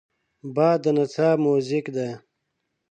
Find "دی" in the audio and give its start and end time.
1.95-2.09